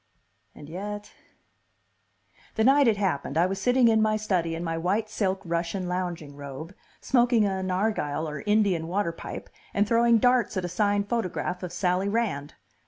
And 0.55 0.67
yet.... 0.67 1.11
The 2.55 2.63
night 2.63 2.87
it 2.87 2.97
happened 2.97 3.37
I 3.37 3.45
was 3.45 3.61
sitting 3.61 3.87
in 3.87 4.01
my 4.01 4.17
study 4.17 4.55
in 4.55 4.63
my 4.63 4.75
white 4.75 5.11
silk 5.11 5.43
Russian 5.45 5.87
lounging 5.87 6.35
robe, 6.35 6.73
smoking 7.01 7.45
a 7.45 7.61
narghile 7.61 8.27
or 8.27 8.41
Indian 8.47 8.87
water 8.87 9.11
pipe 9.11 9.47
and 9.75 9.87
throwing 9.87 10.17
darts 10.17 10.57
at 10.57 10.65
a 10.65 10.67
signed 10.67 11.07
photograph 11.07 11.61
of 11.61 11.71
Sally 11.71 12.09
Rand. 12.09 12.55